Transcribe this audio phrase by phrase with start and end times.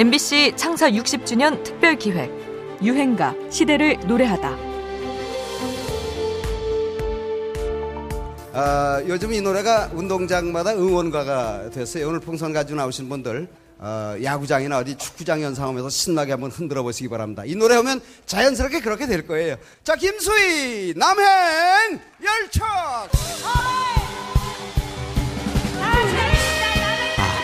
[0.00, 2.30] MBC 창사 60주년 특별 기획
[2.82, 4.56] 유행가 시대를 노래하다.
[8.54, 12.08] 아, 요즘 이 노래가 운동장마다 응원가가 됐어요.
[12.08, 13.46] 오늘 풍선 가지고 나오신 분들
[13.78, 17.42] 어, 야구장이나 어디 축구장 연상하면서 신나게 한번 흔들어 보시기 바랍니다.
[17.44, 19.56] 이 노래 하면 자연스럽게 그렇게 될 거예요.
[19.84, 23.06] 자, 김수희 남행 열차.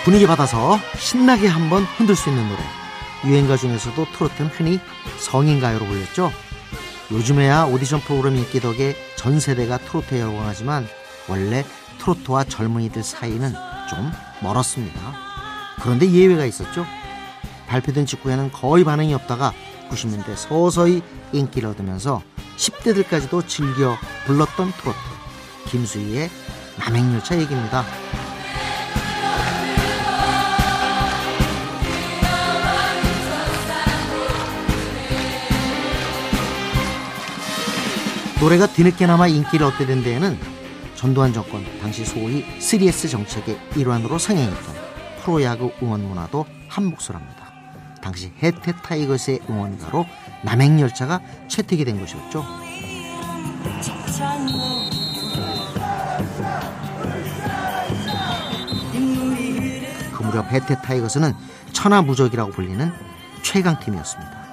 [0.06, 2.60] 분위기 받아서 신나게 한번 흔들 수 있는 노래.
[3.24, 4.78] 유행가 중에서도 트로트는 흔히
[5.18, 6.30] 성인가요로 불렸죠.
[7.10, 10.86] 요즘에야 오디션 프로그램 인기 덕에 전 세대가 트로트에 열광하지만
[11.26, 11.64] 원래
[11.98, 13.52] 트로트와 젊은이들 사이는
[13.90, 15.00] 좀 멀었습니다.
[15.82, 16.86] 그런데 예외가 있었죠.
[17.66, 19.52] 발표된 직후에는 거의 반응이 없다가
[19.90, 21.02] 90년대 서서히
[21.32, 22.22] 인기를 얻으면서
[22.58, 24.98] 10대들까지도 즐겨 불렀던 트로트
[25.66, 26.30] 김수희의
[26.78, 27.84] 남행열차 얘기입니다.
[38.40, 40.38] 노래가 뒤늦게나마 인기를 얻게 된 데에는
[40.94, 44.74] 전두환 정권 당시 소위 3S 정책의 일환으로 상행했던
[45.22, 47.52] 프로야구 응원 문화도 한몫을 합니다.
[48.02, 50.06] 당시 해태 타이거스의 응원가로
[50.42, 52.44] 남행열차가 채택이 된 것이었죠.
[60.12, 61.32] 그 무렵 해태 타이거스는
[61.72, 62.92] 천하무적이라고 불리는
[63.42, 64.45] 최강팀이었습니다.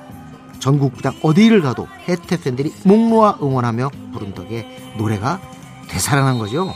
[0.63, 5.41] 전국구장 어디를 가도 해태 팬들이 목 놓아 응원하며 부른 덕에 노래가
[5.89, 6.73] 되살아난 거죠.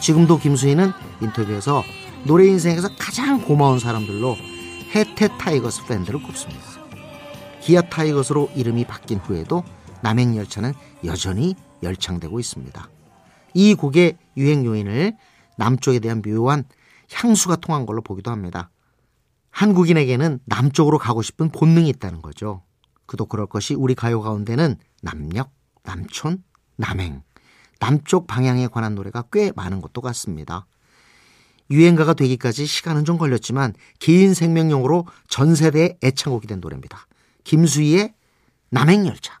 [0.00, 0.90] 지금도 김수희는
[1.22, 1.84] 인터뷰에서
[2.24, 4.34] 노래 인생에서 가장 고마운 사람들로
[4.92, 6.60] 해태 타이거스 팬들을 꼽습니다.
[7.60, 9.62] 기아 타이거스로 이름이 바뀐 후에도
[10.02, 10.72] 남행열차는
[11.04, 12.88] 여전히 열창되고 있습니다.
[13.54, 15.16] 이 곡의 유행 요인을
[15.56, 16.64] 남쪽에 대한 묘한
[17.12, 18.70] 향수가 통한 걸로 보기도 합니다.
[19.50, 22.62] 한국인에게는 남쪽으로 가고 싶은 본능이 있다는 거죠.
[23.06, 25.50] 그도 그럴 것이 우리 가요 가운데는 남녘,
[25.82, 26.42] 남촌,
[26.76, 27.22] 남행,
[27.78, 30.66] 남쪽 방향에 관한 노래가 꽤 많은 것도 같습니다.
[31.70, 37.06] 유행가가 되기까지 시간은 좀 걸렸지만 긴 생명용으로 전 세대의 애창곡이 된 노래입니다.
[37.44, 38.14] 김수희의
[38.70, 39.40] 남행열차.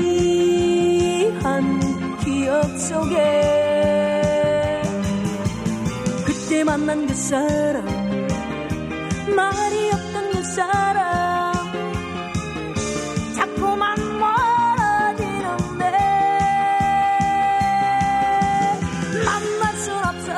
[2.91, 4.81] 속에
[6.25, 7.85] 그때 만난 그 사람
[9.33, 11.53] 말이 없던 그 사람
[13.33, 15.85] 자꾸만 멀어지는데
[19.25, 20.33] 만날 순 없어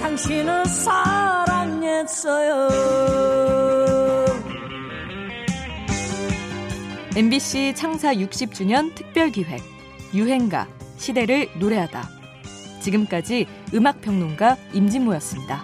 [0.00, 1.13] 당신을 사랑했어요.
[7.16, 9.62] MBC 창사 60주년 특별기획
[10.14, 10.66] 유행가
[10.96, 12.08] 시대를 노래하다.
[12.80, 15.62] 지금까지 음악평론가 임진모였습니다.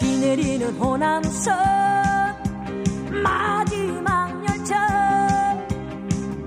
[0.00, 1.56] 비 내리는 호남선
[3.20, 5.58] 마지막 열차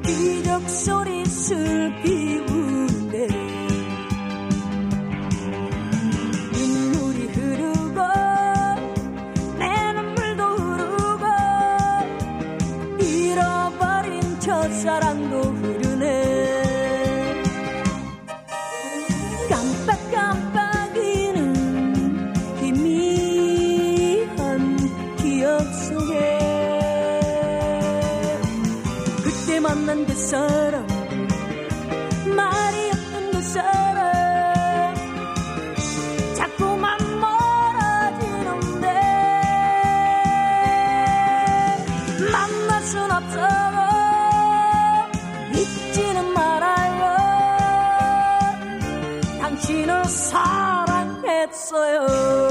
[0.06, 2.56] 기적 소리 슬피 첫
[14.77, 15.06] 사랑
[51.67, 52.46] 없어요.